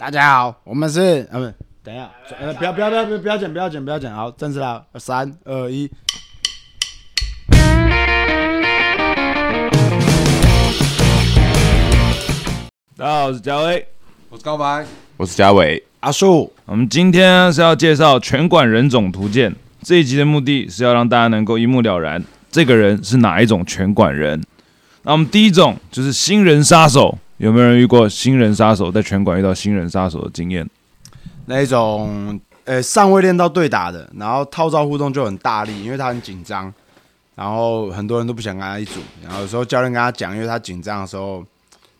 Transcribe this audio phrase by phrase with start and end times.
[0.00, 1.54] 大家好，我们是呃不，
[1.84, 2.10] 等一下，
[2.40, 5.86] 呃不要不要不要不要不要剪不要剪不要剪，好，正式了，三二一。
[12.96, 13.86] 大家好，我是嘉威，
[14.30, 14.86] 我是高白，
[15.18, 15.84] 我是嘉伟。
[16.00, 24.42] 阿树，我们今天是要介绍《拳馆人种图鉴》这一集的目的是要让大家能够一目了然，这个人是哪一种拳馆人。
[25.02, 30.68] 那我们第一种就是新人杀手，有没有人遇过新人杀手在拳馆遇到新人杀手的经验？
[31.46, 36.70] 那一种呃尚未练到对打的，然后套招互动就很大力，因为他很紧张，
[37.34, 41.42] 然后很多人都不想跟他一组，然后有时候教练跟他讲，因为他紧张的时候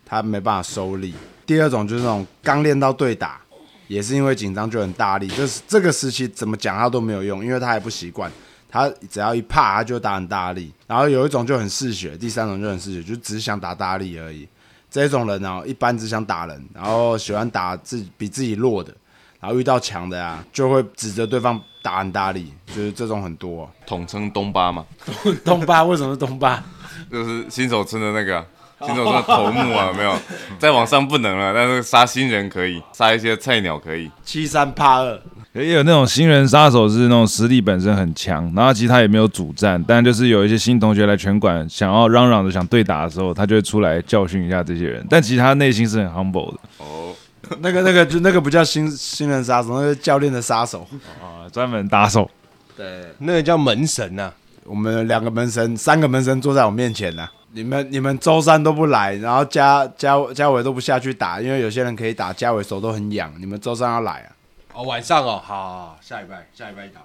[0.05, 1.15] 他没办法收力。
[1.47, 3.41] 第二种就是那种刚练到对打，
[3.89, 8.31] 也是因为紧张就很大力，就是这个时期怎么讲他都没有用，因为他还不习惯，
[8.69, 10.71] 他只要一怕他就打很大力。
[10.87, 14.47] 然后有一种就很嗜血，第三种就很嗜血，就只是想打大力而已。
[14.91, 18.93] 这种人呢，一般只想打人，然后喜欢打自己比自己弱的。
[19.39, 24.85] 然后遇到强的啊，就会指责对方打很大力，就是这种很多、统称东巴嘛，
[25.43, 26.63] 东巴为什么是东巴？
[27.11, 28.45] 就是新手村的那个啊
[28.81, 30.15] 新手村的头目啊，有没有？
[30.59, 34.11] 再往上不能了，但是杀新人可以，杀一些菜鸟可以。
[34.23, 35.19] 七三怕二，
[35.53, 47.13] 也有那种新人杀手是那种实力本身很强，然后其实他也没有主战，但就是有一些新同学来拳馆想要嚷嚷着想对打的时候，他就会出来教训一下这些人，但其实他内心是很 humble 的哦，
[47.59, 50.87] 那个那个就那个不叫新新人杀手，那个教练的杀手。
[51.21, 52.31] 啊，专门打手。
[52.77, 54.33] 对，那个叫门神呐、
[54.65, 63.33] 我们两个门神，三个门神坐在我面前呢、你们你们周三都不来，然后嘉嘉嘉伟都不下去打，因为有些人可以打，嘉伟手都很痒。
[63.41, 64.31] 你们周三要来啊？
[64.73, 67.01] 哦，晚上哦，好，下一拜，下一拜打。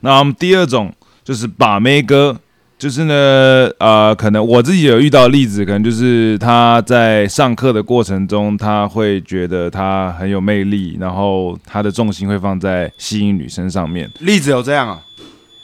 [0.00, 0.92] 那我们第二种
[1.24, 2.38] 就是把妹哥，
[2.78, 14.10] 就是呢，呃，可能我自己有遇到例子，可能就是他在上课的过程中，他会觉得他很有魅力，然后他的重心会放在吸引女生上面。
[14.20, 15.00] 例子有这样啊？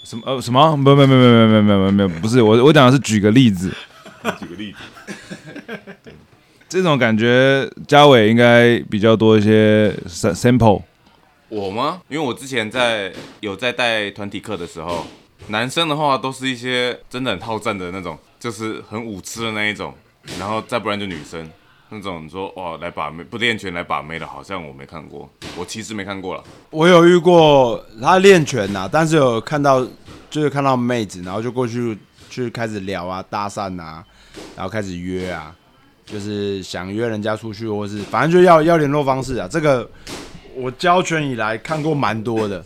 [0.04, 0.22] 什么？
[0.24, 0.76] 呃，什么？
[0.76, 2.40] 没有，没有，没有，没有，没有，没有，没有，不是。
[2.40, 3.70] 我我讲的是举个例子，
[4.40, 4.78] 举个例子。
[6.02, 6.12] 对，
[6.68, 10.82] 这种感觉，嘉伟应该比较多一些 sample。
[11.48, 12.02] 我吗？
[12.08, 15.06] 因为我之前在有在带团体课的时候，
[15.48, 19.94] 男生的话都是一些真的很好战的那种，就是很舞痴的那一种，
[20.38, 21.50] 然后再不然就女生
[21.88, 26.44] 那种说哇来把妹不练拳来把妹的，好像我没看过，我其实没看过了。
[26.70, 29.86] 我有遇过他练拳呐、但是有看到
[30.28, 31.96] 就是看到妹子，然后就过去
[32.28, 34.04] 去开始聊啊、搭讪啊，
[34.54, 35.54] 然后开始约啊，
[36.04, 39.48] 就是想约人家出去，或是反正就要要联络方式啊。
[39.50, 39.90] 这个
[40.58, 42.64] 我教拳以来看过蛮多的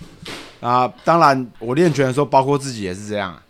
[0.60, 0.90] 啊。
[1.04, 3.42] 当然，我练拳的时候，包括自己也是这样、啊。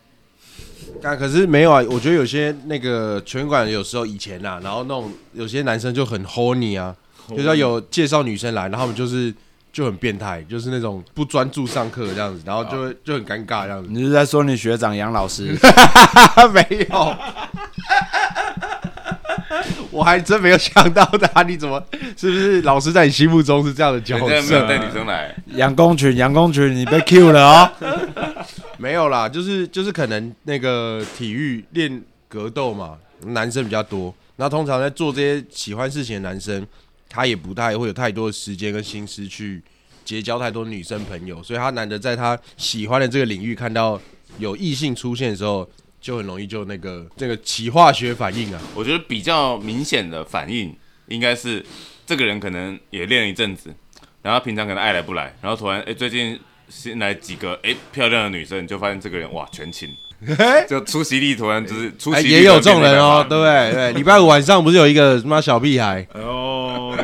[1.00, 6.94] 但可是没有啊，我觉得有些那个拳馆有时候以前啊、然后那种有些男生就很 horny 啊，
[7.30, 9.34] 就是要有介绍女生来，然后我们就是
[9.72, 13.88] 就很变态，就是那种不专注上课这样子，然后就会就很尴尬这样子。
[13.90, 15.56] 你是在说你学长杨老师？
[16.52, 17.16] 没有，
[19.90, 21.82] 我还真没有想到他，你怎么
[22.16, 24.26] 是不是老师在你心目中是这样的角色？
[24.26, 27.72] 没有带女生来，杨公群，杨公群，你被 Q 了哦。
[28.78, 32.96] 没有啦，就是就是可能那个体育练格斗嘛，
[33.26, 36.66] 男生比较多，然后通常在做这些喜欢事情的男生，
[37.08, 39.62] 他也不太会有太多的时间跟心思去
[40.04, 44.00] 结交太多女生朋友，所以他难得在他喜欢的这个领域看到
[44.38, 45.68] 有异性出现的时候，
[46.02, 48.60] 就很容易就那个这个起化学反应啊。
[48.74, 50.74] 我觉得比较明显的反应
[51.06, 51.64] 应该是
[52.04, 53.72] 这个人可能也练了一阵子，
[54.20, 59.88] 然后平常可能爱来不来，然后突然哎、最近新来几个哎、漂亮的女生，你就发现这个人哇全勤，
[60.68, 63.72] 就出席率突然就是出哎，席率也有这种人哦对不对？
[63.72, 66.06] 对，礼拜五晚上不是有一个什么小屁孩？
[66.14, 66.96] 哦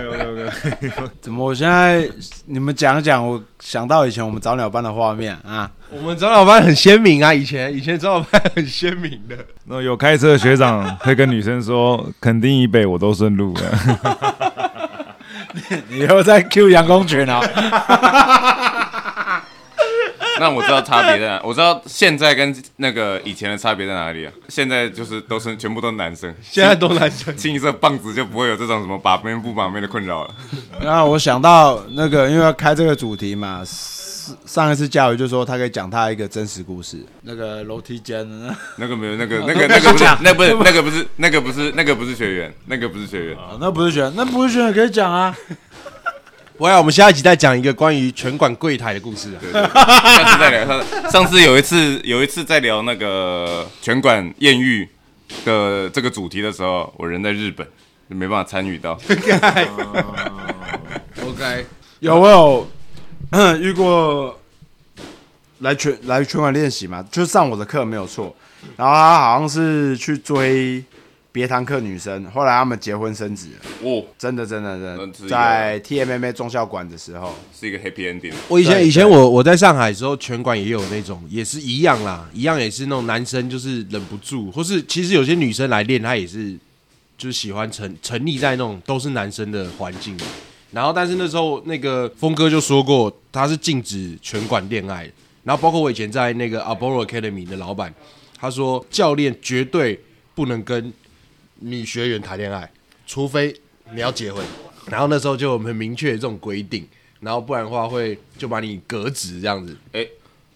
[1.20, 1.44] 怎么？
[1.44, 2.08] 我现在
[2.46, 5.70] 你们讲讲，我想到以前我们早鸟班的画面啊。
[5.90, 9.36] 我们早鸟班很鲜明啊，以前以前早鸟班很鲜明的。
[9.64, 14.68] 那有开车的学长会跟女生说，肯定以北我都顺路了。
[15.88, 17.40] 你又在 Q 杨公群啊？
[20.40, 24.32] 那我知道差别在哪，我知道现在跟那个以前的差别在哪里啊？
[24.48, 30.34] 现在就是都是全部都是男生， 现在都男生，清一色棒子就不会有这种什么把妹不把妹的困扰了。
[30.80, 43.36] 然后我想到那个，因为要开这个主题嘛，上上一次教育就说他可以讲他一个真实故事，那个楼梯间的那个没有，那个那个那个不是，那不是那个不是那个不是那个不是学员，那个不是学员。
[43.52, 45.34] 那，那不是选，那不是学员可以讲啊。
[46.58, 49.38] 不会啊，我们下一集再讲一个关于拳馆柜台的故事啊。
[49.40, 50.66] 对对，下次再聊。
[50.66, 54.86] 上上次有一次有一次在聊那个拳馆艳遇
[55.44, 57.64] 的这个主题的时候，我人在日本，
[58.10, 58.98] 就没办法参与到。
[61.24, 61.64] OK，
[62.00, 62.66] 有没有
[63.60, 64.36] 遇过
[65.60, 68.34] 来拳来拳馆练习嘛，就上我的课没有错。
[68.76, 70.82] 然后他好像是去追
[71.38, 78.32] 别堂课女生，后来他们结婚生子了，哦，真的真的真的那是一个在 TMMA 中校馆的时候，是一个 happy ending。
[78.48, 86.58] 我以前以前我我在上海的时候，拳馆也有那种，也是一样啦，一样也是那种男生就是忍不住，或是其实有些女生来练，她也是
[87.16, 90.22] 就是喜欢沉沉溺在那种都是男生的环境里。
[90.72, 95.12] 然后，但是那时候那个峰哥就说过，他是禁止拳馆恋爱的。
[95.44, 97.94] 然后，包括我以前在那个 Apollo Academy 的老板，
[98.36, 99.98] 他说教练绝对
[100.34, 100.92] 不能跟
[101.58, 102.70] 女学员谈恋爱，
[103.06, 103.54] 除非
[103.92, 104.44] 你要结婚。
[104.86, 106.86] 然后那时候就很明确这种规定，
[107.20, 109.76] 然后不然的话会就把你革职这样子。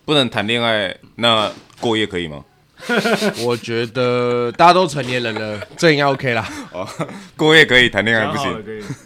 [0.04, 2.44] 不能谈恋爱，那过夜可以吗？
[3.46, 6.48] 我觉得大家都成年人了，这应该 OK 啦。
[6.74, 6.88] 哦，
[7.36, 8.60] 过夜可以，谈恋爱不行。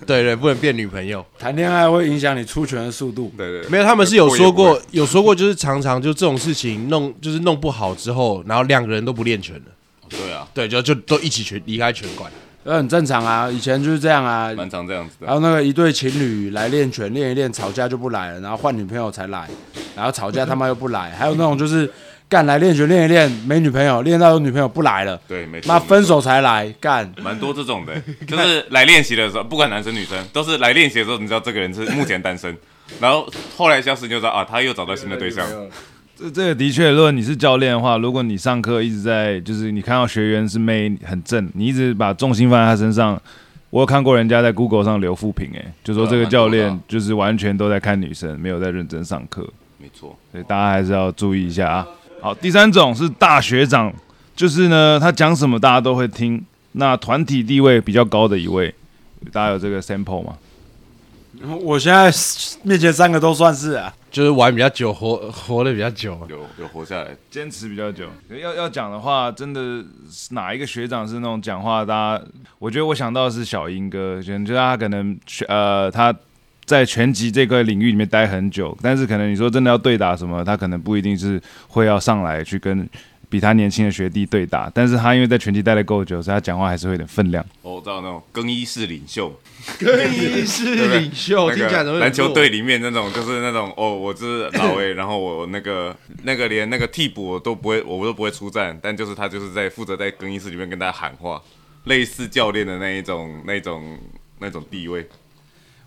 [0.06, 1.22] 对对，不能变女朋友。
[1.38, 3.30] 谈恋爱会影响你出拳的速度。
[3.36, 9.64] 对对，没有，他们是有说过，有说过，就是常常就这种事情弄，就是弄不好之后，然后两个人都不练拳了，
[10.08, 12.30] 对啊，对，就就都一起全离开拳馆。
[12.68, 14.52] 那很正常啊，以前就是这样啊。
[14.56, 15.26] 蛮常这样子的。
[15.28, 19.48] 还有那个一对情侣来练拳，练一练吵架就不来了，然后换女朋友才来，
[19.94, 21.12] 然后吵架他妈又不来。
[21.12, 21.88] 还有那种就是
[22.28, 25.68] 干来练拳练一练没女朋友，练到有女朋友不来了，对，没错。
[25.68, 27.08] 妈分手才来干。
[27.22, 27.94] 蛮多这种的，
[28.26, 32.56] 就是来练习的时候，不管男生女生，都是来练习的时候，你知道这个人是目前单身，
[32.98, 35.46] 然后后来消失，你就知道啊，他又找到新的对象。
[36.18, 43.20] 这这个的确，如果你是教练的话，如果你上课一直在，就是你看到学员是妹很正，你一直把重心放在他身上，
[43.68, 49.46] 我有看过人家在 Google 上留负评，哎，就说这个教练就是完全都在看女生，没有在认真上课，
[49.76, 51.86] 没错，所以大家还是要注意一下啊。
[52.22, 53.92] 好，第三种是大学长，
[54.34, 56.42] 就是呢，他讲什么大家都会听，
[56.72, 58.74] 那团体地位比较高的一位，
[59.30, 60.34] 大家有这个 sample 吗？
[61.60, 62.10] 我现在
[62.62, 66.18] 面前三个都算是啊，就是玩比较久，活活的比较久。
[66.30, 68.06] 有有活下来，坚持比较久。
[68.30, 72.24] 要要讲的话，真的是哪一个学长是那种讲话，大家
[72.58, 76.16] 我觉得我想到的是小英哥，觉得他可能呃他
[76.64, 82.88] 在拳击这个领域里面待很久，但是可能你说真的要对打什么，他可能不一定是会要上来去跟
[83.28, 87.44] 比他年轻的学弟对打，但是他因为在拳击待的够久，所以他讲话还是会有点分量。
[87.62, 89.32] 哦我知道那种更衣室领袖，
[89.78, 101.42] 更衣室领袖， 听起来怎么篮球队里面那种，就是那种哦，我是老 A，然后我那个那个连那个替补我都不会，我都不会出战，但就是他就是在负责在更衣室里面跟大家喊话，
[101.84, 103.98] 类似教练的那一种那一种
[104.38, 105.06] 那种地位。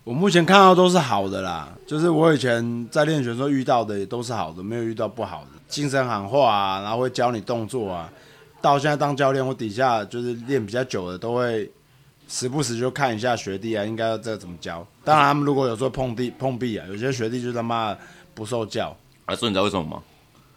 [0.04, 5.59] 我目前看到都是好的啦，就是我以前在练拳的时候遇到的也都是好的，没有遇到不好的。
[5.69, 8.12] 精神喊话啊，然后会教你动作啊。
[8.62, 11.71] 到现在当教练，我底下就是练比较久的，都会
[12.27, 14.86] 时不时就看一下学弟啊，应该要这怎么教。
[15.06, 17.95] 当然，他们如果有时候碰壁碰壁啊，有些学弟就他妈
[18.33, 18.94] 不受教，
[19.25, 20.04] 啊，所以你知道为什么吗？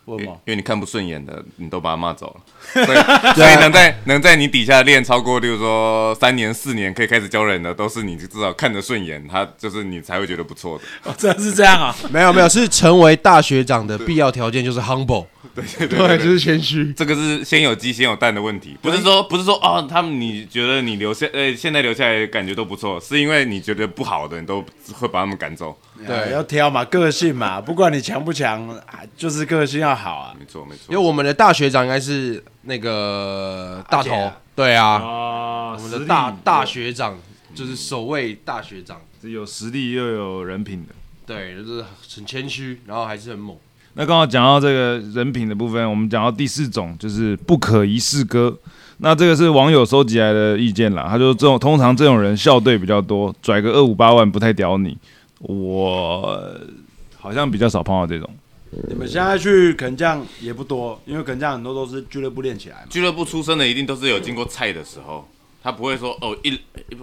[0.04, 0.40] 因为为什么？
[0.46, 2.40] 因为你看不顺眼的，你都把他骂走了，
[2.84, 10.84] 所以所以能在能在你底下练超过，例如说三年四年可以开始教人的，都是你至少看得顺眼，他就是你才会觉得不错的。
[11.10, 11.94] 哦，真的是这样啊？
[12.10, 16.93] 没有没有，是成为大学长的必要条件就是 humble，对对对对，就是谦虚。
[16.94, 24.64] 这个是先有鸡先有蛋的问题，不是说不是说哦，他们你觉得你留下呃现在留下来感觉都不错，是因为你觉得不好的你都
[24.94, 25.76] 会把他们赶走。
[26.06, 30.34] 对，要挑嘛，个性嘛， 不管你强不强，啊就是个性要好啊。
[30.38, 37.17] 没错没错因为，我们的大学长应该是那个大头啊，对啊，啊我们的大大学长
[37.55, 40.94] 就是首位大学长，有实力又有人品的。
[41.24, 41.84] 对，就是
[42.17, 43.56] 很谦虚，然后还是很猛。
[43.94, 48.58] 那刚好讲到这个人品的部分，我们讲到第四种就是不可一世哥。
[48.98, 54.96] 那这个是网友收集来的意见啦，他就这种通常这种人校队比较多，拽个二五八万不太屌你。
[55.43, 56.58] 我
[57.17, 58.29] 好像比较少碰到这种。
[58.89, 62.87] 你们现在去肯将也不多，因为肯将很多都是俱乐部练起来嘛。
[62.89, 65.29] 俱乐部出身的一定都是有经过菜的时候，
[65.63, 66.58] 他不会说哦一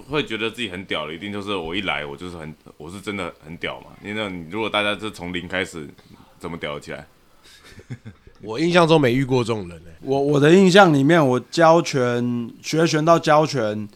[0.10, 3.88] 会觉得自己很屌了，一定就是我一来我就是很我是真的很屌嘛。
[4.04, 5.88] 因为你如果大家是从零开始，
[6.40, 7.06] 怎么屌得起来？
[8.42, 13.88] 我印象中没遇过这种人诶、我我的印象里面，我教拳学拳到教拳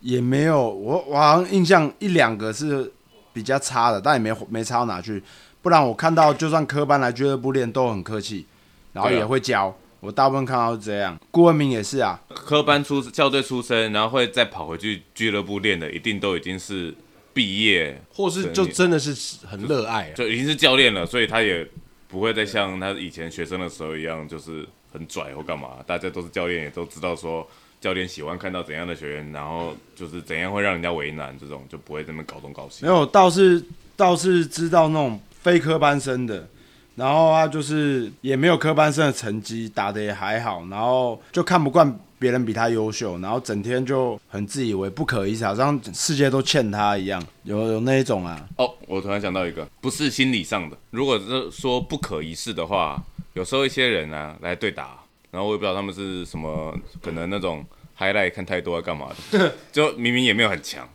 [0.00, 2.90] 也没有，我我好像印象一两个是
[3.34, 5.22] 比较差的，但也没没差到哪去。
[5.60, 8.46] 不然我看到就算科班来俱乐部练都很客气，
[8.94, 9.76] 然后也会教。
[10.00, 16.94] 我大部分看到是这样，顾文明也是啊，科班出校队出身，然后会再跑回去俱乐部练的，一定都已经是
[17.32, 20.12] 毕业，或是就真的是很热爱、啊。
[20.14, 21.66] 就已经是教练了，所以他也
[22.06, 25.70] 不会再像他以前学生的时候一样，就是很拽或干嘛。
[25.86, 27.48] 大家都是教练，也都知道说
[27.84, 32.90] 教练喜欢看到怎样的学员，然后就是怎样会让人家为难，这种就不会这么搞东搞西没。
[32.90, 33.62] 有，倒是
[33.94, 36.48] 倒是知道那种非科班生的，
[36.94, 48.48] 然后他就是也没有科班生的成绩，打的也还好，然后就看不惯别人比他优秀，然后整天就很自以为不可一世，好像世界都欠他一样，有有那一种啊。
[48.56, 50.78] 哦，我突然想到一个，不是心理上的。
[50.90, 55.03] 如果是说不可一世的话，有时候一些人啊来对打，
[55.34, 56.72] 然后我也不知道他们是什么，
[57.02, 57.66] 可能那种
[57.98, 60.88] highlight 看太多啊干嘛的， 就明明也没有很强，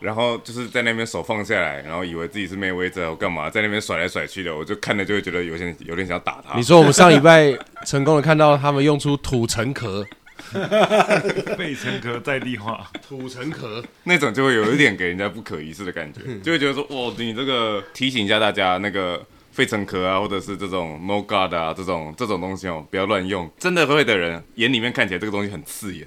[0.00, 6.56] 然后就是在那边手放下来，然后以为自己是妹威者，我干嘛在那边甩来甩去的，我就看了就会觉得有点有点想打他。
[6.56, 6.64] 你。
[6.64, 10.04] 说我们上礼拜成功的看到他们用出土城壳，
[11.56, 19.24] 被陈壳在地化，土城壳，那种就会有一点给人家不可一世的感觉，就会觉得说，哇，你这个提醒一下大家，那个
[19.56, 23.50] 费城壳啊，或者是这种 No God 啊，这种这种东西哦，不要乱用。
[23.58, 26.06] 真的会的人眼里面看起来这个东西很刺眼，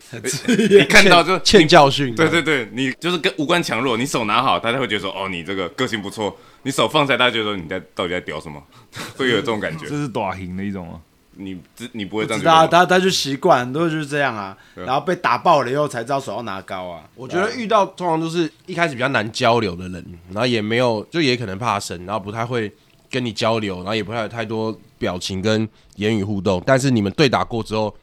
[0.69, 2.13] 你看到就欠教训。
[2.13, 6.37] 对对对，你就是跟无关强弱，你手拿好，大家会觉得说，哦，你这个个性不错。
[6.61, 8.61] 你手放下来，大家觉得说你在到底在屌什么，
[9.17, 9.95] 会有这种感觉这。
[9.95, 10.99] 是短型的一种啊。
[11.41, 12.67] 你知你不会这样知道？
[12.67, 17.01] 他他就习惯，很多人就是这样啊，然后被打爆了以后才知道手要拿高啊。
[17.15, 22.69] 我觉得遇到通常都是一开始比较难交流的人，然后也没有，就也可能怕生，然后不太会
[23.09, 26.61] 跟你交流，然后也不太有太多表情跟言语互动。
[26.65, 27.93] 但是你们对打过之后，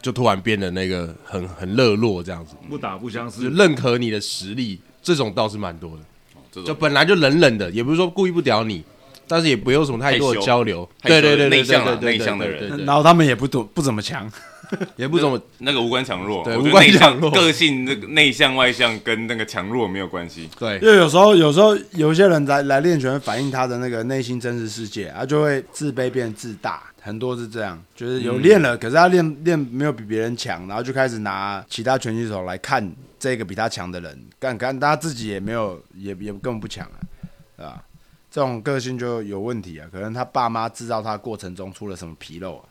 [0.00, 6.62] 就突然变得那个很很热络这样子，不打不相识就，认可你的实力，这种倒是蛮多的。
[6.64, 8.84] 就本来就冷冷的，也不是说故意不屌你，
[9.26, 10.86] 但是也不用什么太多的交流。
[11.02, 14.30] 对对对对内向啊对对对内向的人对对对然后他们也不多不怎么强，
[14.96, 20.48] 也不怎么那个无关强弱，对无关强弱个性那个内向外向跟那个强弱没有关系。
[20.58, 36.98] 对因为有时候有时候有一些人来来练拳，反映他的那个内心真实世界，他就会自卑变自大，很多是这样，就是有练了，可是他练练没有比别人强，然后就开始拿其他拳击手来看这个比他强的人，干干他自己也没有也也根本不强啊，
[37.56, 37.82] 对吧？
[38.30, 42.64] 这种个性就有问题啊，可能他爸妈制造他过程中出了什么纰漏啊。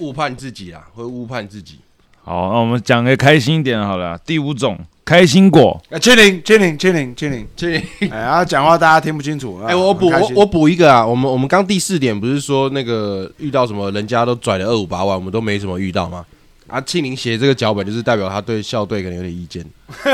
[0.00, 1.78] 误判自己啊，会误判自己。
[2.22, 4.18] 好，那我们讲个开心一点好了。
[4.26, 5.80] 第五种，开心果。
[5.90, 7.46] 哎，清零，清零，清零，清零。
[7.56, 7.76] 这
[8.10, 9.60] 哎，呀讲话大家听不清楚。
[9.66, 16.24] 哎、我补我我补一个啊，我们我们刚第四点不是说那个遇到什么人家都拽了二五八万，我们都没什么遇到吗？
[16.66, 19.64] 啊，庆龄写这个脚本就是代表他对校队可能有点意见。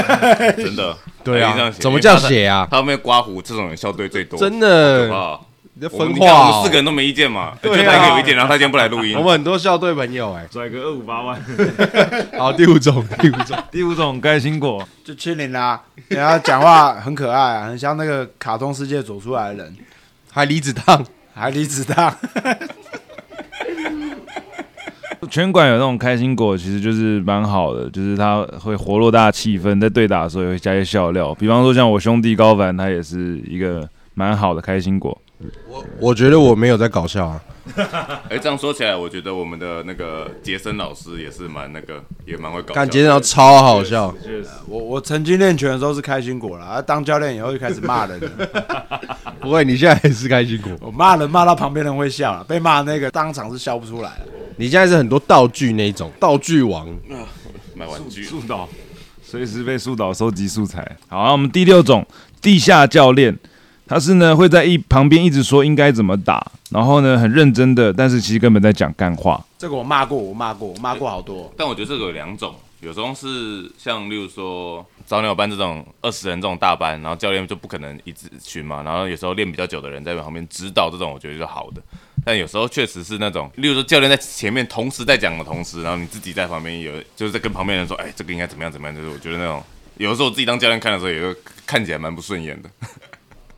[0.57, 0.97] 真的。
[1.23, 2.67] 对啊怎么这样写啊？
[2.71, 5.41] 他后面刮胡这种人校队最多，真可的，怕。
[5.79, 6.63] 你分化、你看我们哦。
[6.65, 9.23] 四个人都没意见嘛，就 对啊他一个有意见，然后他今天不来录音我。
[9.23, 11.39] 们很多校队朋友哎、拽个二五八万。
[12.39, 15.79] 好，第五种，第五种， 第五种开心果，就清零啦，
[16.09, 19.77] 然后讲话很可爱啊，很像那个卡通世界走出来的人，
[20.33, 21.05] 还离子烫，
[21.35, 22.17] 还离子烫。
[25.29, 31.35] 拳馆有那种开心果，其实就是蛮好的，就是它会活络大家气氛，在对打的时候也会加一些笑料。
[31.35, 35.21] 比方说像我兄弟高凡，他也是一个蛮好的开心果。
[36.01, 37.41] 我觉得我没有在搞笑啊。
[38.31, 42.75] 哎，这样说起来，我觉得我们的那个杰森老师也是蛮那个，也蛮会搞笑的。
[42.75, 44.15] 感觉到超好笑，
[44.69, 48.31] 我我曾经练拳的时候是开心果啦，啊当教练以后就开始骂人了。
[49.41, 50.71] 不会，你现在也是开心果。
[50.81, 54.27] 我骂人骂到旁边人会笑了，被骂那个当场是笑不出来了。
[54.57, 56.87] 你现在是很多道具那一种道具王，
[57.75, 58.69] 买玩具，速导，
[59.23, 60.97] 随时被速导收集素材。
[61.09, 62.07] 好，那我们第六种
[62.41, 63.37] 地下教练，
[63.87, 69.43] 他是呢会在一旁边一直说应该怎么打，然后呢很认真的，但是其实根本在讲干话。
[69.57, 71.53] 这个我骂过，我骂过，我骂过好多。
[71.57, 81.81] 但我觉得这个有两种，有时候是像例如说早鸟班这种二十人这种大班，然后教练就不可能一直群嘛，然后有时候练比较久的人在旁边指导，这种我觉得是好的。
[82.25, 89.63] 但有时候确实是那种，例如说教练在前面同时在讲的同时，然后你自己在旁边有就是在跟旁边人说，哎，这个应该怎么样怎么样，就是我觉得那种
[89.97, 92.69] 有的时候我自己当教练看的时候，也就看起来蛮不顺眼的。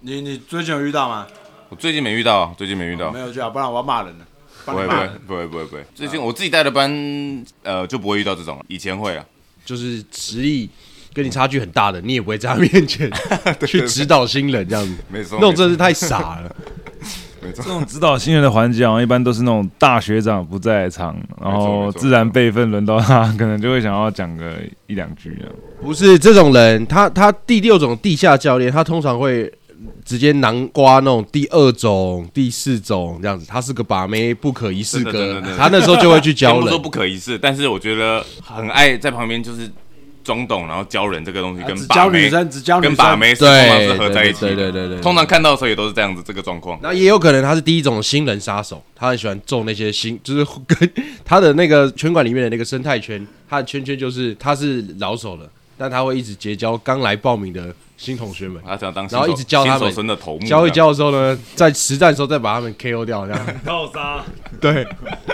[0.00, 1.26] 你你最近有遇到吗？
[1.69, 3.19] 我最近没遇到，最近没遇到没。
[3.19, 4.25] 有就好，不然我要骂人了。
[4.64, 8.64] 不会不会不会不会不会，最近我自己带的班，呃，就不会遇到这种了。
[8.69, 9.25] 以前会啊，
[9.64, 10.69] 就是实力
[11.14, 13.11] 跟你差距很大的，你也不会在他面前
[13.67, 14.95] 去指导新人这样子。
[15.09, 16.55] 没错，那种真的是太傻了。
[17.40, 17.71] 没错这。
[17.71, 24.55] 种指导新人的环节，好像一般都是那种大学长不在场，然后自然辈分轮到他，可能就会想要讲个
[24.87, 25.55] 一两句这样。
[25.81, 29.50] 不是这种人，他他第六种地下教练，他通常会
[30.04, 33.47] 直接南瓜那种第二种、第四种这样子。
[33.47, 36.78] 他是个把妹不可一世哥他那时候就会去教人不说。
[36.78, 39.70] 不可一世，但是我觉得很爱在旁边就是
[40.25, 44.49] 装懂，然后教人这个东西，跟啊只教女把妹生，只教女跟把，妹是通常是合在一起的。
[44.49, 46.78] 对对对对对通常看到的时候也都是这样子这个状况。
[46.82, 50.90] 那也有可能他是第一种新人杀手，他很喜欢揍那些新，就是跟
[51.25, 59.93] 他的那个圈馆里面的那个生态圈，他的圈圈就是他是老手了，但他会一直结交刚来报名的新同学们，他想当然后一直教他们
[60.47, 63.47] 教一教的时候呢，在实战的时候再把他们 KO 掉，这样。
[63.67, 64.23] 套杀，
[64.61, 64.87] 对，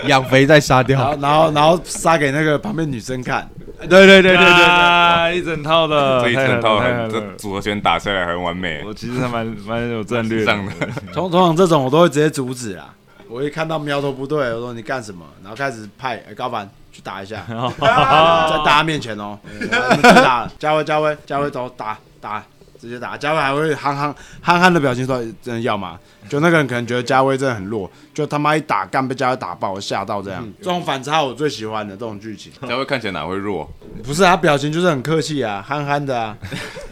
[0.07, 3.47] 养肥再杀然掉，后然后然后杀给那个旁边女生看，
[3.81, 10.45] 对对对对对一整套的，这一整套很这组合拳打下来很完美，我其实还蛮蛮有战略的。
[10.45, 10.73] 这样的。
[11.13, 12.91] 通通常这种我都会直接阻止啦。
[13.29, 15.23] 我一看到苗头不对，我说你干什么？
[15.43, 17.45] 然后开始派、哎高凡去打一下，
[17.79, 19.37] 在大家面前哦，
[20.01, 22.43] 打了，嘉威嘉威嘉威走打打，
[22.79, 23.17] 直接打。
[23.17, 30.47] 嘉威还会憨憨憨憨的表情说：“真的要吗？”就那个人可能觉得嘉威真的很弱，就他妈一打干被嘉威打爆，我吓到这样。
[30.59, 33.71] 这种反差我最喜欢的这种剧情，佳威看起来哪会弱？
[34.03, 36.35] 不是他表情就是很客气啊，憨憨的啊，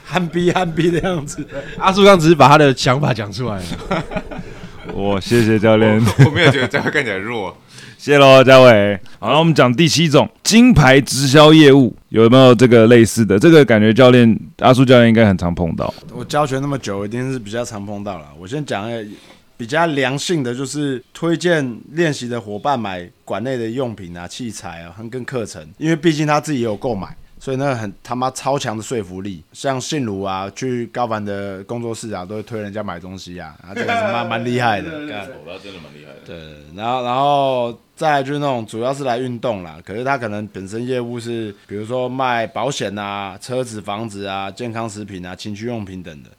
[0.05, 1.45] 憨逼憨逼的样子。
[1.79, 4.03] 阿树刚只是把他的想法讲出来了，
[4.93, 7.57] 我谢谢教练， 我没有觉得佳威看起来弱。
[8.03, 8.99] 谢喽，嘉伟。
[9.17, 13.39] 好，了我们讲第七种金牌直销业务，有没有这个类似的？
[13.39, 15.93] 这个感觉教练阿叔教练应该很常碰到。
[16.11, 18.27] 我教学那么久，一定是比较常碰到了。
[18.37, 19.09] 我先讲一下
[19.55, 27.07] 比较良性的，就是推荐练习的伙伴买馆内的用品啊、器材啊，跟课程，因为毕竟他自己也有购买。
[27.43, 34.89] 所以那个很他妈超强的说服力，像信如啊，去高凡的工作室啊，都会推人家买东西啊，啊，这个是蛮蛮厉害的。
[35.09, 36.19] 干我他真的蛮厉害的。
[36.25, 36.37] 对，
[36.73, 46.29] 然后然后再来就是那种主要是来运动啦，可是他可能本身业务是，比如说卖保险啊、车子、房子啊、健康食品啊、情趣用品等的，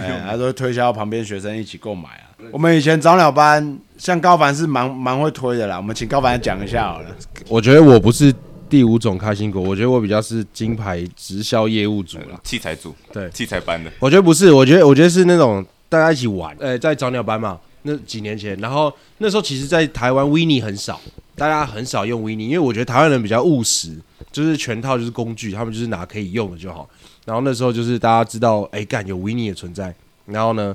[0.00, 2.30] 哎，他都会推销旁边学生一起购买啊。
[2.52, 7.10] 我们以前早鸟班，像高凡是蛮蛮会推的啦，我们请高凡讲一下好了。
[7.48, 8.32] 我觉得我不是
[8.70, 12.40] 第五种开心果，我觉得我比较是金牌直销业务组啦。
[12.44, 13.28] 器材组，对。
[13.30, 21.00] 器材班的，我觉得不是，我觉得我觉得是那种大家一起玩，呃，在早鸟班嘛，那几年前，然后那时候其实，在台湾 w i n n 很少，
[21.34, 23.96] 大家很少用 w i n n 因为我觉得台湾人比较务实，
[24.30, 26.88] 就是全套就是工具，他们就是拿可以用的就好。
[27.24, 29.92] 然后那时候就是大家知道，哎，干有 w i n n 的存在，
[30.26, 30.74] 然后呢，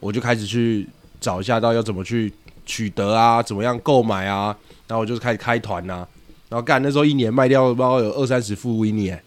[0.00, 0.86] 我就开始去
[1.20, 2.32] 找一下到要怎么去
[2.66, 6.06] 取得啊，怎么样购买啊，然后我就开始开团呐、
[6.48, 9.20] 然后干那时候一年卖掉包括有二三十副 w i n n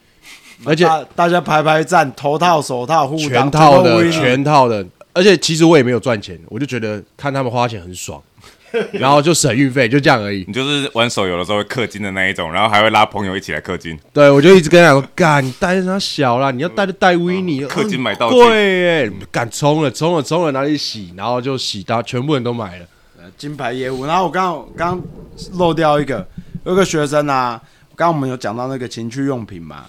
[0.65, 4.85] 而且大大家排排站，头套、手套、护全套的，全套的。
[5.13, 8.21] 而且其实我也没有赚钱，我就觉得看他们花钱很爽，
[8.93, 10.45] 然后就省运费，就这样而已。
[10.47, 13.99] 你就是玩手游的时候会氪金的那一种，然后还会拉朋友一起来氪金。
[14.13, 22.85] 对，我就一直跟他说：“干，你带他小啦，你要带就带维尼，氪金买道具贵耶，干冲了，冲了，冲了，拿去洗，然后就洗到全部人都买了。
[23.37, 24.05] 金牌业务。
[24.05, 25.01] 然后我刚刚刚
[25.57, 26.25] 漏掉一个，
[26.63, 27.59] 有个学生啊，
[27.95, 29.85] 刚刚我们有讲到那个情趣用品嘛，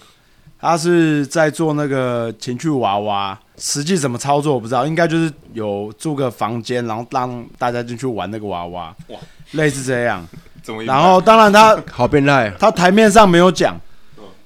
[0.59, 9.19] 他是在做那个情趣娃娃，实际怎么操作我不知道，应该就是有住个房间，然后让大家进去玩那个娃娃，哇
[9.51, 10.25] 类似这样。
[10.63, 13.79] 怎么然后当然他 好变态，他台面上没有讲。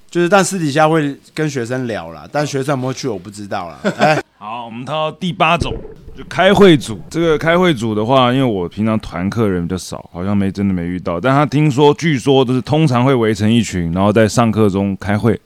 [0.09, 3.77] 就是，但私底下会跟学生聊啦，但学生有没有去我不知道啦。
[3.97, 5.73] 哎，好，我们到第八种，
[6.15, 7.01] 就开会组。
[7.09, 11.19] 这个开会组的话，因为我平常团客人比较少，好像没真的没遇到。
[11.19, 15.39] 但他听说，据说就是通常会围成一群，然后在上课中开会。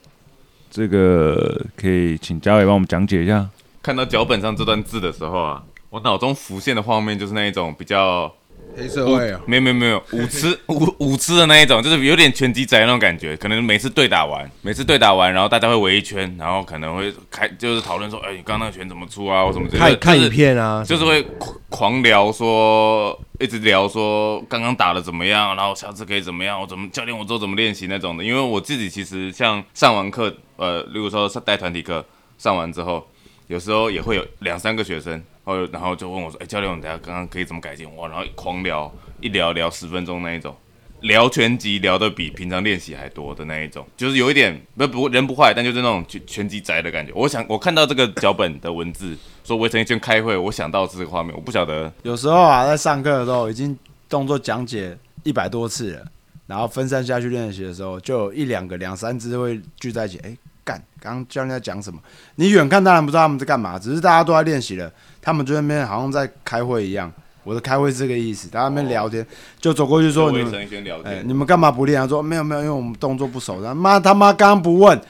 [0.70, 3.48] 这个可以请嘉伟帮我们讲解一下。
[3.82, 8.30] 看到脚本上这段字的时候啊，我脑中浮现的画面就是那一种比较
[8.76, 13.36] 黑社会啊，没有没有没有舞痴舞舞痴的那一种，就是有点拳击仔那种感觉。
[13.38, 19.96] 可能每次对打完，每次对打完，然后大家会围一圈，然后可能会开就是讨论说，哎，你刚刚那个拳怎么出啊，或什么之类的。
[19.98, 21.22] 看看就是影片啊，就是会
[21.70, 28.24] 狂狂聊说，一直聊说刚刚打的怎么样，然后下次可以怎么样，我怎么教练我之后怎么练习那种的。
[28.24, 32.06] 因为我自己其实像上完课，呃，例如说带团体课
[32.38, 33.08] 上完之后，
[33.48, 37.96] 有时候也会有两三个学生，然后然后就问我说，哎、教练，我等下刚刚可以怎么改进？
[37.96, 40.56] 哇，然后狂聊，一聊聊十分钟那一种。
[41.02, 47.12] 聊拳击聊的比平常练习还多的那一种，就是有一点不不人不坏，但就是那种拳拳击宅的感觉。
[47.16, 53.76] 我想我看到这个脚本的文字说围成一圈开会，我想到是这个画面，我不晓得有时候啊，在上课的时候已经
[54.08, 56.06] 动作讲解一百多次了，
[56.46, 60.20] 然后分散下去练习的时候，就有一两个、两三只会聚在一起。
[60.20, 60.38] 哎，
[60.72, 62.00] 干，刚刚教练在讲什么？
[62.36, 67.12] 你远看当然不知道他们在干嘛，只是大家都在练习了，他们就在那边好像在开会一样。
[67.44, 69.26] 我的开会是这个意思，大家在那边聊天，
[69.60, 70.54] 就走过去说你们。
[70.54, 71.28] 哎、天。
[71.28, 72.00] 你们干嘛不练？
[72.00, 73.64] 啊说没有没有，因为我们动作不熟。
[73.64, 75.02] 他妈他妈刚刚不问，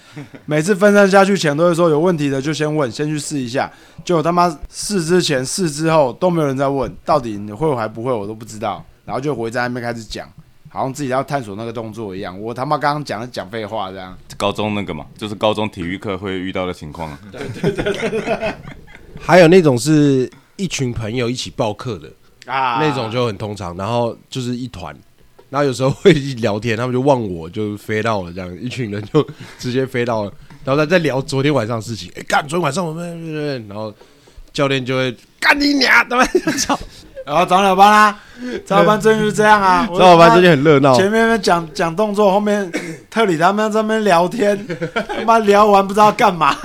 [0.46, 3.70] 每次分散下去前都会说有问题的就先问，先去试一下。
[4.06, 8.82] 结果他妈试之前试之后都没有人在问，到底你会还不会我都不知道。
[9.04, 10.26] 然后就回在那边开始讲，
[10.74, 12.40] 好像自己要探索那个动作一样。
[12.42, 14.18] 我他妈刚刚讲的讲废话这样。
[14.38, 17.20] 高中那个嘛，就是高中体育课会遇到的情况啊。
[19.20, 22.12] 还有那种是一群朋友一起报课的
[22.52, 24.96] 啊那种就很通常，然后就是一团，
[25.50, 29.26] 然后有时候会一聊天，他们就忘我就飞到了，这样一群人就
[29.60, 32.12] 直接飞到了，然后他在聊昨天晚上的事情。
[32.16, 33.94] 哎，干，昨天晚上我们，然后
[34.52, 36.26] 教练就会干你娘，他妈
[36.58, 36.80] 操！
[37.26, 38.20] 然后张老班啦，
[38.66, 39.86] 张老班最近就是这样啊。
[39.92, 42.72] 张老班最近很热闹，前面讲讲动作，后面
[43.10, 44.68] 特里他们在那边聊天，
[45.08, 46.56] 他妈聊完不知道干嘛。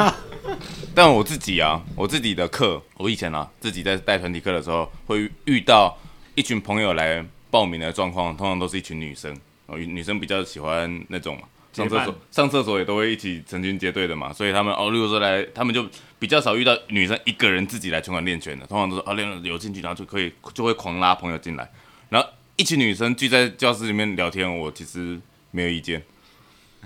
[0.94, 5.94] 但我自己啊，我自己的课，我以前啊，自己在带团体课的时候，会遇到
[6.34, 11.42] 一群朋友来报名的状况，通常都是一群女生，哦，女生比较喜欢那种嘛，
[11.76, 15.86] 上厕所上厕所也都会一起成群结队的嘛，所以他们哦，如果说来，他们就
[16.18, 21.70] 比较少遇到女生一个人自己来拳馆练拳的，通常都是啊练了有兴趣，然后就可以就会狂拉朋友进来，
[22.08, 26.02] 然后一群女生聚在教室里面聊天，我其实没有意见。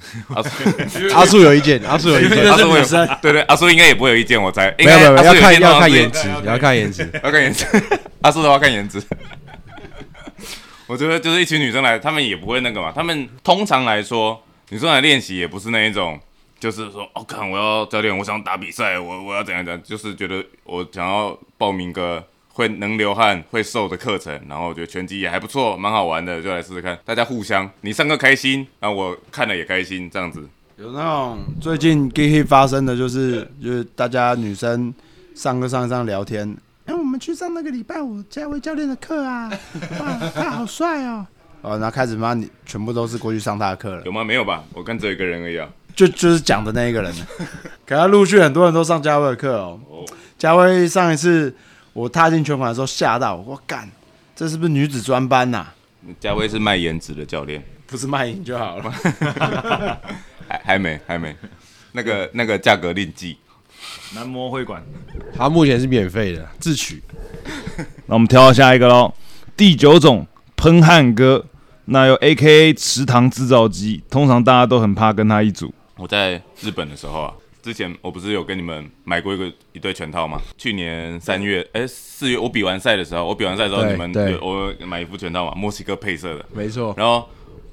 [0.35, 0.49] 阿叔，
[1.15, 4.75] 阿树有意见，阿叔有意见，阿叔有对对，阿叔应该也不会有意见，我猜。
[4.79, 7.11] 应没有没有，要看要看颜值，要看颜值。
[7.23, 7.67] 要看颜值，
[8.23, 9.03] 阿叔的话看颜值。
[10.87, 12.91] 我觉得就是一群女生来，她们也不会那个嘛。
[12.93, 16.19] 她们通常来说，你说来练习也不是那一种，
[16.61, 26.97] 就是说，哦，看我要教练，我想打比赛，我我要怎样怎样，就是觉得我想要报名个会能流汗、会瘦的课程，然后我觉得拳击也还不错，蛮好玩的，就来试试看。
[27.05, 30.49] 大家互相，你上课开心，然后我看了也开心，这样子。
[30.77, 34.95] 有那种最近 g i 发生的就是，就是大家女生
[35.35, 36.57] 上课上上聊天，
[36.87, 39.51] 哎、我们去上那个礼拜五嘉威教练的课啊，
[39.99, 41.27] 哇，他好帅哦。
[41.63, 44.25] 哦，然后开始妈，你全部都是过去上他的课了，有吗？
[44.25, 44.65] 没有吧？
[44.73, 45.69] 我跟只有一个人而已啊。
[45.95, 47.13] 就就是讲的那一个人。
[47.85, 49.79] 可他陆续很多人都上嘉威的课哦。
[50.39, 51.55] 嘉威上一次
[51.93, 53.89] 我踏进拳馆的时候吓到，我干，
[54.35, 55.67] 这是不是女子专班呐、
[56.19, 57.63] 嘉威是卖颜值的教练。
[57.87, 58.91] 不是卖淫就好了。
[60.49, 61.37] 还还没还没，
[61.93, 63.37] 那个那个价格另计。
[64.15, 64.83] 男模会馆。
[65.37, 67.03] 他目前是免费的，自取。
[68.07, 69.13] 那我们跳到下一个喽，
[69.57, 71.45] 第九种喷汗哥，
[71.93, 75.75] 那有 A K A 池塘制造机，通常大家都很怕跟他一组。
[75.97, 80.41] 我在日本的时候啊，之前我不是有跟你们买过一个一对拳套吗？
[80.57, 86.47] 去年三月，哎、四月我比完赛的时候，我比完赛的时候，你们我买一副拳套嘛，墨西哥配色的。
[86.55, 87.29] 没错，然后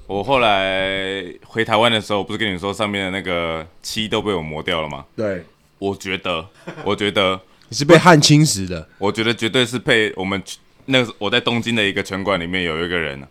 [0.08, 5.04] 我后来回台湾的时候，不是跟你说上面的那个漆都被我磨掉了吗？
[5.14, 5.44] 对，
[5.78, 6.44] 我觉得，
[6.84, 10.42] 我觉得，你是被汗侵蚀的，我觉得绝对是被我们
[10.86, 13.22] 那个我在东京的一个拳馆里面有一个人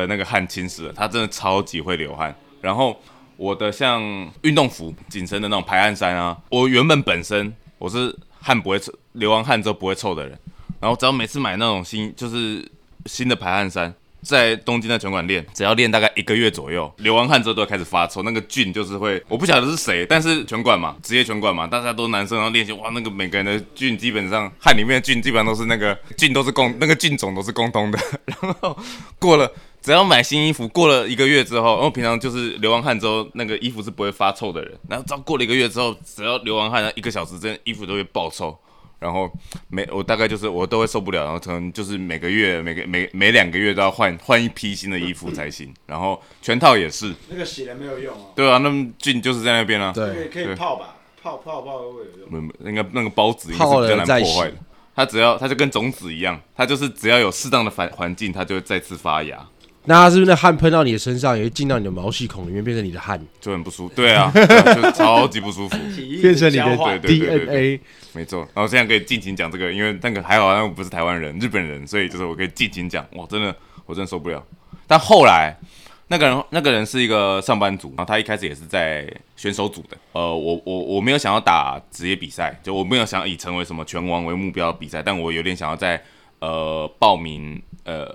[0.00, 2.34] 的那个汗侵蚀了，他真的超级会流汗。
[2.60, 3.00] 然后
[3.36, 4.02] 我的像
[4.42, 10.38] 运动服紧身的那种排汗衫啊，我原本本身我是汗不会臭，流完汗之后不会臭的人，
[10.80, 12.66] 然后只要每次买那种新就是
[13.06, 13.94] 新的排汗衫。
[14.24, 28.74] 在东京的拳馆练，只要练大概一个月左右，流完汗之后都会开始发臭，那个菌就是会，我不晓得是谁，但是拳馆嘛，职业拳馆嘛，大家都男生，然后练习，哇，那个每个人的菌基本上汗里面的菌基本上都是那个菌都是共那个菌种都是共通的，然后
[29.18, 29.52] 过了
[29.84, 38.56] 只要买新衣服，过了一个月之后，然后平常就是流完汗之后，那个衣服是不会发臭的人，然后只要过了一个月之后，只要流完汗一个小时之内，衣服都会爆臭。
[38.98, 39.30] 然后
[39.68, 45.74] 每我大概就是我都会受不了，然后可能就是每个月每个每每两个月都要换换一批新的衣服才行。
[45.84, 52.32] 然后全套也是，那个洗了没有用哦，对啊，那么菌就是在那边啊，对，可以泡吧，泡泡泡会有用。
[52.32, 54.56] 没没那个那个孢子也是泡了比较难再破坏的。
[54.96, 59.44] 它只要它就跟种子一样，它就是只要有适当的环环境，它就会再次发芽，
[59.86, 63.94] 那他是不是那汗喷到你的身上，也会进到你的毛细孔里面，变成你的汗，就很不舒服。
[63.94, 65.76] 对啊， 对啊就超级不舒服。
[66.22, 67.80] 变成你的交换对对对对 DNA？
[68.14, 73.06] 没错，然后现在可以尽情讲这个，因为那个还好，那个不是台湾人，日本人，所以就是我可以尽情讲。
[73.12, 74.42] 哇，真的，我真的受不了。
[74.86, 75.54] 但后来
[76.08, 79.96] 那个人， 那个人是一个上班族，然后他一开始也是在选手组的。
[80.12, 86.02] 呃，我我我没有想要打职业比赛，就我没有想以成为什么拳王为目标比赛，但我有点想要在
[86.38, 88.06] 呃报名呃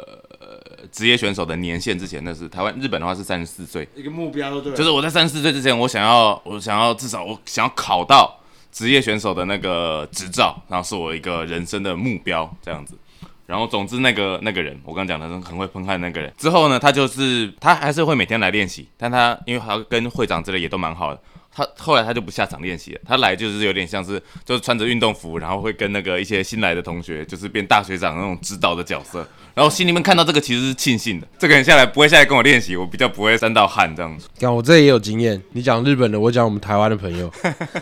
[0.91, 8.39] 职业选手的年限之前，那是台湾日本的话是三十四岁，一个目标，对，就是我在三十四岁之前，我想要，我想要至少我想要考到
[8.71, 12.97] 职业选手的那个执照，然后是我一个人生的目标这样子。
[13.45, 21.19] 然后总之那个那个人，我刚刚讲的很会喷汗那个人，之后呢，他就是他还是会每天来练习，但他因为他跟会长之类也都蛮好的。
[21.51, 29.27] 他后来他就不下场练习了，他来就是有点像是就是穿着运动服，然后会跟那个一些新来的同学，就是变大学长那种指导的角色。
[29.53, 34.27] 然后心里面看到这个其实是庆幸的，这个人下来不会下来跟我练习，我比较不会沾到汗这样子。
[34.39, 37.31] 看我这也有经验，你讲日本的，我讲我们台湾的朋友。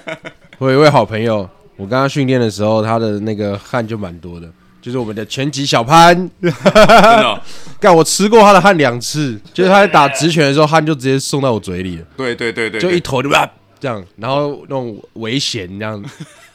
[0.58, 4.50] 我有一位好朋友，我跟他训练的时候，他的那个汗就蛮多的，
[4.82, 6.16] 就是我们的拳击小潘。
[6.42, 7.40] 真的哦、
[7.80, 13.48] 干，我吃过他的汗两次，就是他在打直拳的时候，汗就直接送到我嘴里了，对对对对，就一坨就啊
[13.80, 16.04] 这样，然后那种危险这样，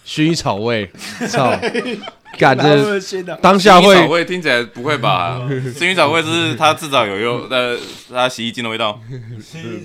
[0.05, 0.91] 薰衣草味，
[1.29, 1.57] 操，
[2.39, 3.37] 干好恶这心的。
[3.37, 5.41] 当下薰衣草会味听起来不会吧？
[5.77, 7.77] 薰衣草味是它至少有用，呃，
[8.11, 8.99] 它洗衣机的味道。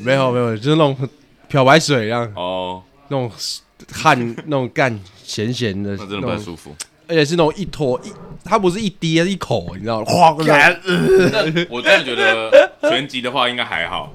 [0.03, 0.97] 没有没有，就是那种
[1.47, 3.31] 漂白水一样，哦，那种
[3.91, 6.75] 汗 那种干咸咸的，那真的不太舒服。
[7.09, 8.11] 而且是那种一坨一，
[8.43, 10.05] 它不是一滴，它是一口，你知道吗？
[10.11, 10.77] 哗，干
[11.69, 14.13] 我真的觉得拳击的话应该还好，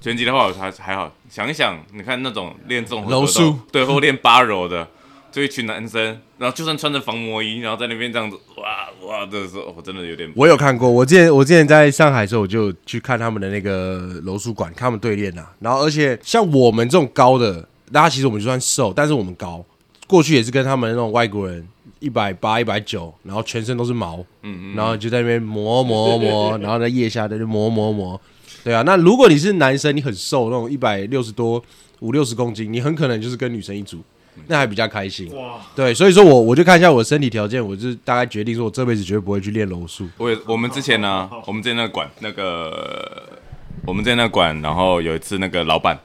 [0.00, 1.10] 拳击的话我还还好。
[1.30, 4.86] 想一想，你看那种练综合柔术，对，或练八柔的，
[5.34, 6.00] 就一群男生，
[6.38, 15.44] 然后就算穿着防磨衣，然后在那边这样子，哇哇的时候，我真的有点我有看过，我之前我之前在上海的时候，我就去看他们的那个柔术馆，看他们对练呐。
[15.58, 19.64] 然后而且像我们这种高的，大家其实我们就算瘦，但是我们高，
[20.06, 21.66] 过去也是跟他们那种外国人
[21.98, 28.20] 一百八、一百九，然后全身都是毛，嗯嗯，然后就在那边磨磨磨，然后在腋下在那磨磨磨。
[28.62, 31.60] 对啊，那如果你是男生，你很瘦，那种一百六十多、
[31.98, 33.98] 五六十公斤，你很可能就是跟女生一组，
[34.46, 35.34] 那还比较开心。
[35.34, 40.08] 哇，对，所以说我我就看一下我的身体条件，我就大概决定说，我这辈子绝对不会去练柔术。
[40.18, 43.22] 我也我们之前呢，我们之前那个馆那个，
[43.86, 45.98] 我们之前那个馆，然后有一次那个老板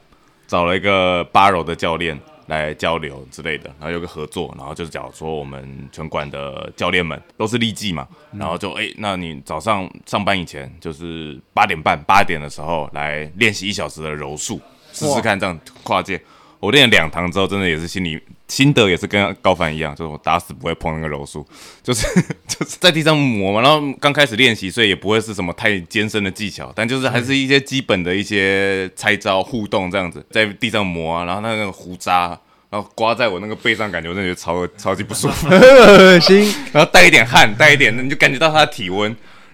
[0.47, 14.59] 找了一个八柔的教练来交流之类的，然后有个合作，然后就是讲说我们全馆的教练们都是立技嘛，然后就哎、那你早上上班以前就是八点半八点的时候来练习一小时的柔术，
[14.91, 16.19] 试试看这样跨界。
[16.59, 21.45] 我练了两堂之后，真的也是心里心得也是跟高凡一样，就是我打死不会碰那个柔术，
[21.81, 22.05] 就是
[22.47, 23.61] 就是在地上磨嘛。
[23.61, 32.39] 然后刚开始练习，所以也不会是什么太艰深的技巧，但就是还是一些基本的一些拆招互动这样子，在地上磨啊，然后那个胡渣。
[32.71, 35.47] 然后刮在我那个背上，感觉我真的觉得超超级不舒服。
[35.49, 36.53] 恶心。
[36.71, 39.09] 然后带一点汗，带一点，你就感觉到他的体温，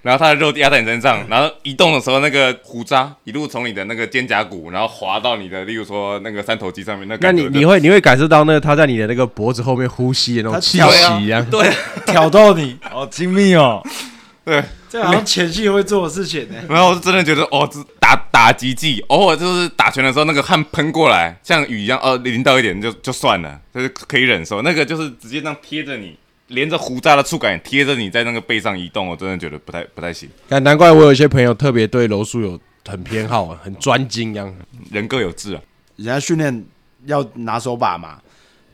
[0.06, 11.44] 然后他的肉压在你身上，然后移动的时候，那个胡渣一路从你的那个肩胛骨，然后滑到你的，例如说那个三头肌上面，那那感觉就你你会你会感受到那个他在你的那个脖子后面呼吸的那种气息一样。
[11.50, 11.68] 对
[12.06, 13.82] 挑逗你，好精密哦！
[14.46, 16.56] 对，这好像前戏会做的事情呢。
[16.70, 24.62] 然后我是真的觉得哦，这打打击技，偶尔就是打拳的时候那个汗喷过来，像雨一样，哦淋到一点就就算了，就是可以忍受。
[24.62, 26.16] 那个就是直接这样贴着你，
[26.48, 30.30] 连着胡渣的触感贴着你在那个背上移动，我真的觉得不太不太行。
[30.48, 34.56] 但难怪我有一些朋友特别对柔术有很偏好，很专精一样。
[34.92, 35.62] 人各有志啊，
[35.96, 36.64] 人家训练
[37.06, 38.20] 要拿手把嘛，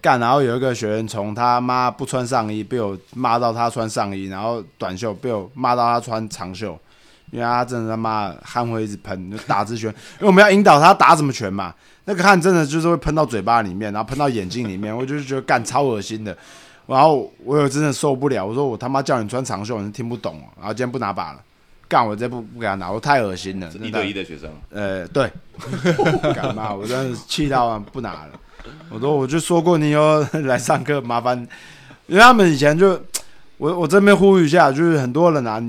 [0.01, 6.77] 干，然后有一个学员从他妈不穿上衣被我骂到他穿上衣，然后短袖被我骂到他穿长袖，
[7.31, 16.37] 因为他真的他妈汗会一直喷，就打直拳，因为我们要引导他打什么拳嘛，那个汗真的就是会喷到嘴巴里面，然后喷到眼睛里面，我就是觉得干超恶心的。
[16.87, 20.45] 然后我有真的受不了，我说我他妈叫你穿长袖，你是听不懂哦。
[20.57, 21.39] 然后今天不拿把了，
[21.87, 23.69] 干我这不不给他拿，我太恶心了。
[23.69, 24.49] 真的一对一的学生。
[24.71, 25.31] 呃，对，
[26.33, 26.73] 干嘛？
[26.73, 28.29] 我真的是气到不拿了。
[28.89, 31.37] 我说我就说过，你以后来上课麻烦，
[32.07, 32.99] 因为他们以前就
[33.57, 35.63] 我我这边呼吁一下，就是很多人啊，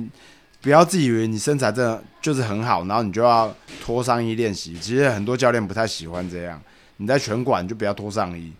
[0.60, 4.76] 不要自以为你身材真的就是很好，然后你就要脱上衣练习。
[4.78, 6.60] 其实很多教练不太喜欢这样，
[6.96, 8.52] 你在拳馆就不要脱上衣。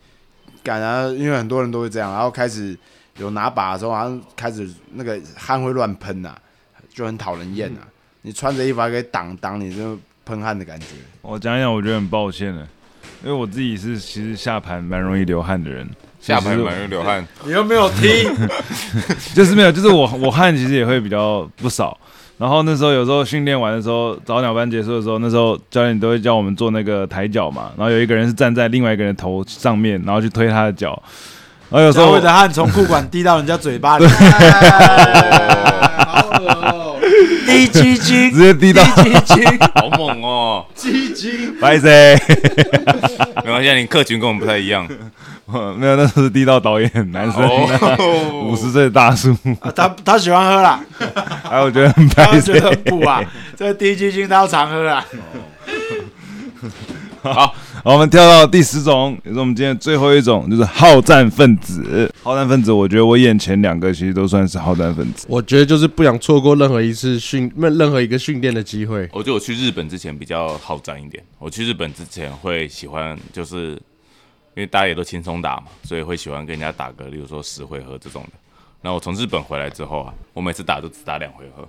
[0.62, 2.76] 感啊，因为很多人都会这样，然后开始
[3.18, 6.34] 有拿把的时候，好像开始那个汗会乱喷呐，
[6.92, 7.80] 就很讨人厌呐。
[8.22, 10.86] 你穿着衣服还可以挡挡你这个喷汗的感觉。
[11.22, 12.60] 我讲一讲，我觉得很抱歉的，
[13.24, 15.88] 因为我自己是其实下盘蛮容易流汗的人，
[16.20, 18.28] 下盘蛮容易流汗，你又没有踢，
[19.34, 21.98] 就是没有，就是我我汗其实也会比较不少。
[22.42, 31.00] 然后那时候有时候训练完的时候，早鸟班结束的时候，那时候教练都会叫我们做那个抬脚嘛，然后有一个人是站在另外一个人头上面，然后去推他的脚。
[31.70, 34.14] 然后有时候小伟的汗从裤管滴到人家嘴巴里，好
[36.40, 36.96] 恶哦！
[37.46, 39.44] 滴鸡精直，接滴到鸡精，
[39.76, 40.66] 好猛哦！
[40.74, 41.54] 鸡精。
[41.60, 41.88] 白色，
[43.44, 44.84] 没关系，你客群跟我们不太一样。
[45.76, 50.80] 没有，那是地道导演男生，哦 五十岁的大叔，啊，他他喜欢喝啦，
[51.44, 52.60] 还有我觉得很白色他觉。
[52.60, 53.22] 得很补啊。
[53.56, 55.04] 这个滴鸡精他要常喝啊。
[57.22, 62.12] 好，我们跳到第十种，也是我们今天最后一种，就是好战分子。
[62.20, 65.26] 好战分子，我觉得我眼前两个其实都算是好战分子。
[65.28, 69.08] 我觉得就是不想错过任何一次训任任何一个训练的机会。
[69.12, 71.22] 我觉得我去日本之前比较好战一点。
[71.38, 73.80] 我去日本之前会喜欢，就是
[74.54, 78.30] 因为大家也都轻松打嘛，所以会喜欢跟人家打个，例如说十回合这种的。
[78.82, 81.66] 然后我从日本回来之后啊，我每次打都只打两回合，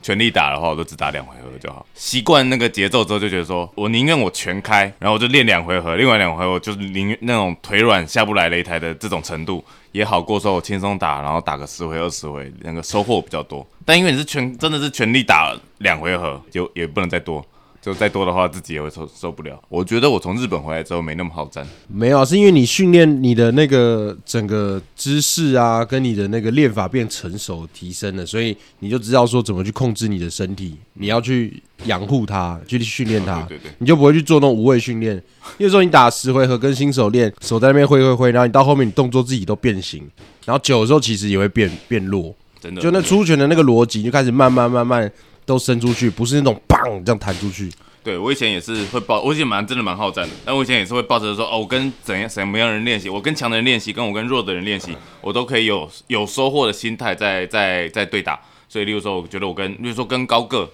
[0.00, 1.84] 全力打的话，我都只打两回合就好。
[1.94, 9.62] 习惯那个节奏之后，就觉得说我宁愿我全开，然后我就练两回合，另外两回合我就宁愿那种腿软下不来擂台的这种程度，
[9.92, 13.66] 也好过说我轻松打，然后打个十回二十回，那个收获比较多。
[13.84, 17.44] 但因为你是全真的是全力打两回合，就也不能再多。
[17.86, 19.56] 就再多的话，自己也会受受不了。
[19.68, 35.22] 我觉得我从日本回来之后没那么好战，没有，是因为你训练你的那个整个姿势啊，跟你的那个练法变成熟提升了，所以你就知道说怎么去控制你的身体，你要去养护它， 去训练它，对对对你就不会去做那种无谓训练。
[35.58, 40.02] 有时候你打十回合跟新手练，手在那边挥挥挥，然后你到后面你动作自己都变形，
[40.44, 42.82] 然后久的时候其实也会变变弱，真的。
[42.82, 45.08] 就那出拳的那个逻辑就开始慢慢慢慢
[45.46, 47.72] 都伸出去，不是那种棒这样弹出去。
[48.04, 58.38] 对我以前也是会抱，我以前蛮真的蛮好战的，但我以前也是会抱着说，哦，我跟怎样什么样的人练习，我跟强的人练习，跟我跟弱的人练习，我都可以有有收获的心态在在在对打。
[58.68, 60.68] 所以，例如说，我觉得我跟，例如说跟高个，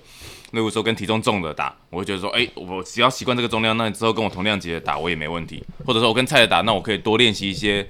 [0.53, 5.63] 例如说跟体重重的打，我会觉得说，哎、我只要习惯这个重量，那之后跟我同量级的打我也没问题。
[5.87, 7.87] 或者说我跟菜的打，那我可以多练习一些，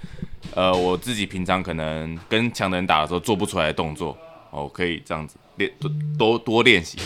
[0.54, 4.16] 呃，我自己平常可能跟强的人打的时候做不出来的动作，
[4.50, 6.98] 哦，可以这样子练多多多练习。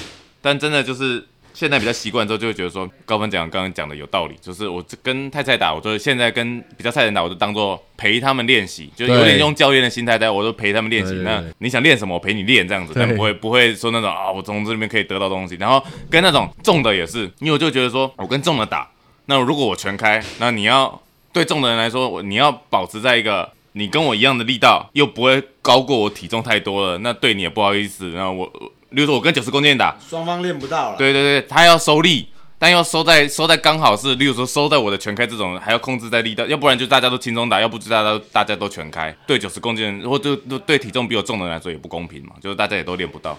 [0.42, 11.14] 但真的就是现在比较习惯之后，就会觉得说高分讲刚刚讲的有道理，就是我跟太菜打，我就现在跟比较菜的人打，我就当做陪他们练习，就有点用教练的心态在，我就陪他们练习。
[11.24, 15.56] 那你想练什么，我陪你练这样子，但不会不会说那种啊，我从这里面可以得到东西。
[15.56, 18.88] 然后跟那种重的也是，因为我就觉得说我跟重的打，
[19.24, 21.00] 那如果我全开，那你要
[21.32, 28.10] 对重的人来说，我你要保持在一个你跟我一样的力道，又不会高过我体重太多了，那对你也不好意思。
[28.10, 28.50] 然后我，
[28.88, 30.96] 例如说我跟九十公斤打，双方练不到了。
[30.96, 32.26] 对对对，他要收力，
[32.58, 39.14] 但要收在收在刚好是，例如说收在我的全开这种，还要控制在力道，要不然就大家都轻松打，要不就大家都大家都全开。
[39.26, 43.38] 对九十公斤或对对对体重比我重的人来说也不公平嘛，就是大家也都练不到。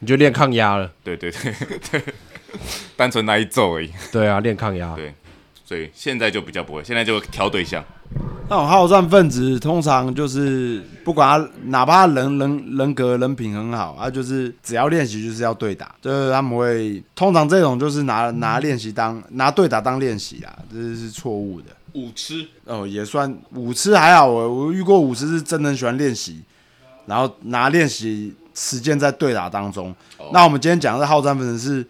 [0.00, 1.54] 你就练抗压了，对对对
[1.92, 2.02] 对，
[2.96, 3.92] 单纯那一揍而已。
[4.10, 4.96] 对啊，练抗压。
[4.96, 5.14] 对
[5.70, 7.80] 所以现在就比较不会，现在就挑对象。
[8.48, 21.68] 那种好战分子通常就是不管他，哪怕他人人人格人品很好，他就是只要练习就是要对打，就是他们会通常这种就是拿拿练习当拿对打当练习啊，这是错误的。
[21.92, 26.40] 五痴哦，也算舞痴还好，我我遇过舞痴是真的很喜欢练习，
[27.06, 29.94] 然后拿练习实践在对打当中。
[30.32, 31.86] 那我们今天讲的好战分子是，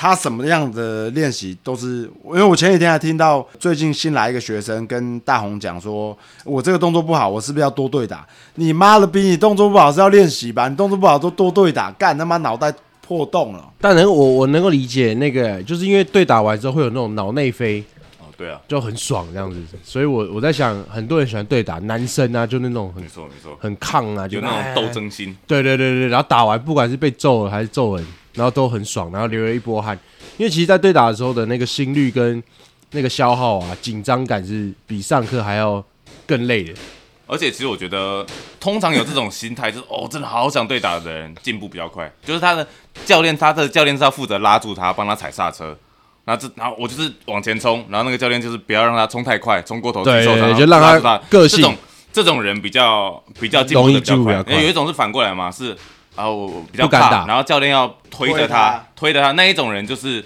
[0.00, 8.24] 他什么样的练习都是，因为我前几天还听到最近新来一个学生跟大红讲说，我这个动作不好，我是不是要多对打？
[8.54, 10.68] 你妈的逼你动作不好是要练习吧？
[10.68, 12.72] 你动作不好都多对打，干他妈脑袋
[13.04, 13.72] 破洞了。
[13.80, 17.82] 但能我我能够理解那个，就是因为对打完之后会有那种脑内飞，
[18.20, 19.60] 哦，对啊，就很爽这样子。
[19.82, 24.94] 所以我我在想，很多人喜欢对打，男生啊，就那种很没错没错，很抗啊，就那种斗。
[24.94, 25.36] 争心。
[25.44, 28.06] 对对对对，然后打完不管是被揍了还是揍人，
[28.38, 29.98] 然后都很爽，然后流了一波汗。
[30.36, 32.40] 因为其实，在对打的时候的那个心率跟
[32.92, 35.84] 那个消耗啊，紧张感是比上课还要
[36.24, 36.72] 更累的。
[37.26, 38.24] 而且其实我觉得，
[38.60, 42.10] 通常有这种心态，就是哦，真的好想对打的人进步比较快。
[42.24, 42.66] 就是他的
[43.04, 45.76] 教练，他的教练是要负责拉住他，帮他踩刹车。
[46.24, 51.76] 然后这，然后我就是往前冲，然后那个教练就是不要让他冲太快，冲过头对受伤，对就让他个性这种
[52.12, 54.42] 这种人比较比较进步比较快进步比较。
[54.44, 55.76] 快有一种是反过来嘛，是
[56.18, 60.24] 啊，我我比较不敢打怕然后教练要推着推他他，推着他那一种人就是，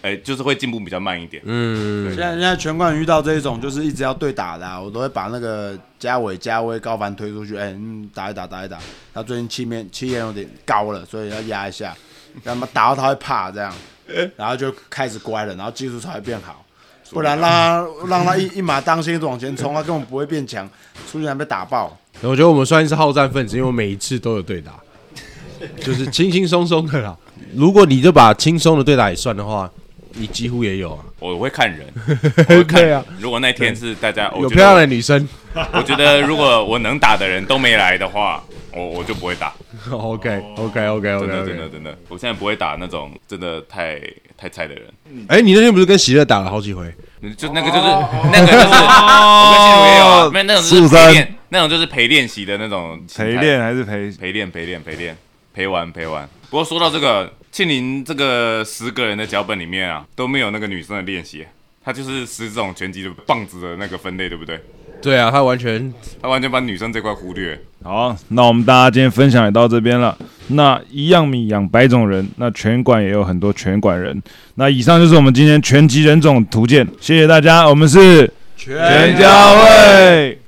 [0.00, 1.42] 哎，就是会进步比较慢一点。
[1.44, 8.78] 嗯，现在现在全馆遇到这一种就是一直要对打的、啊，我都会把那个嘉伟、嘉威、高凡推出去，哎、嗯，打一打，打一打。
[9.12, 11.94] 他最近气面气焰有点高了，所以要压一下，
[12.42, 13.70] 让他打到他会怕这样，
[14.36, 16.64] 然后就开始乖了，然后技术才会变好。
[17.10, 20.68] 不然让他让他一一马当先一直往前冲，他根本不会变强，
[21.06, 21.94] 出去还被打爆。
[22.22, 24.72] 我觉得我们算是好战分子，因为我每一次都有对打，
[25.82, 27.16] 就是轻轻松松的啦。
[27.54, 29.70] 如果你就把轻松的对打也算的话，
[30.14, 31.04] 你几乎也有啊。
[31.18, 31.86] 我会看人，
[32.48, 33.04] 我会看对啊。
[33.18, 35.26] 如果那天是大家，我有漂亮的女生
[35.72, 39.52] 我觉得如果我能打的人都没来的话，我我就不会打。
[39.90, 41.68] OK OK OK 真 OK 的真的。
[41.68, 44.00] 真的，我现在不会打那种真的太
[44.36, 44.84] 太菜的人。
[45.28, 46.92] 哎，你那天不是跟喜乐打了好几回？
[47.38, 47.82] 就那个就是
[48.32, 54.10] 那个就是，我跟新竹也有啊，没有那种就是四五三陪练，那种就是陪练习的那种陪练还是陪？
[54.10, 55.16] 陪练陪练陪练
[55.54, 56.28] 陪玩陪玩。
[56.50, 61.46] 不过说到这个，庆林这个十个人的脚本里面啊，都没有那个女生的练习，
[61.82, 64.60] 他就是十种拳击的棒子的那个分类，对不对？
[65.00, 67.60] 对啊，他完全他完全把女生这块忽略。
[67.82, 70.16] 好，那我们大家今天分享也到这边了。
[70.48, 74.22] 那一样米养百种人，那拳馆也有很多拳馆人。
[74.54, 80.38] 那以上就是我们今天拳击人种图鉴，谢谢大家，我们是全家会。